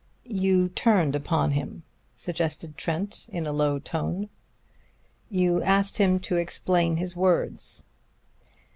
"You 0.25 0.69
turned 0.69 1.15
upon 1.15 1.51
him," 1.51 1.83
suggested 2.15 2.75
Trent 2.75 3.27
in 3.31 3.45
a 3.45 3.51
low 3.51 3.77
tone. 3.77 4.29
"You 5.29 5.61
asked 5.61 5.99
him 5.99 6.19
to 6.21 6.37
explain 6.37 6.97
his 6.97 7.15
words." 7.15 7.85